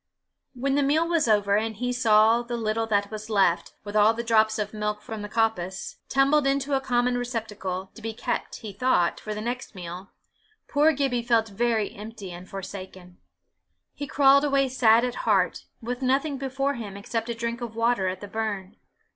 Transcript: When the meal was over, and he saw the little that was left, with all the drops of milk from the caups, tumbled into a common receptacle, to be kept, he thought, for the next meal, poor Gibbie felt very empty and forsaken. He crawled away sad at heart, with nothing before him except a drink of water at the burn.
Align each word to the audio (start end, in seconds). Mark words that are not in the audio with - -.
When 0.55 0.73
the 0.73 0.81
meal 0.81 1.07
was 1.07 1.27
over, 1.27 1.55
and 1.57 1.75
he 1.75 1.93
saw 1.93 2.41
the 2.41 2.57
little 2.57 2.87
that 2.87 3.11
was 3.11 3.29
left, 3.29 3.73
with 3.83 3.95
all 3.95 4.15
the 4.15 4.23
drops 4.23 4.57
of 4.57 4.73
milk 4.73 4.99
from 5.03 5.21
the 5.21 5.29
caups, 5.29 5.97
tumbled 6.09 6.47
into 6.47 6.73
a 6.73 6.81
common 6.81 7.19
receptacle, 7.19 7.91
to 7.93 8.01
be 8.01 8.11
kept, 8.11 8.55
he 8.61 8.73
thought, 8.73 9.19
for 9.19 9.35
the 9.35 9.41
next 9.41 9.75
meal, 9.75 10.09
poor 10.67 10.91
Gibbie 10.91 11.21
felt 11.21 11.49
very 11.49 11.93
empty 11.93 12.31
and 12.31 12.49
forsaken. 12.49 13.19
He 13.93 14.07
crawled 14.07 14.43
away 14.43 14.69
sad 14.69 15.03
at 15.05 15.13
heart, 15.29 15.65
with 15.83 16.01
nothing 16.01 16.39
before 16.39 16.73
him 16.73 16.97
except 16.97 17.29
a 17.29 17.35
drink 17.35 17.61
of 17.61 17.75
water 17.75 18.07
at 18.07 18.21
the 18.21 18.27
burn. 18.27 18.77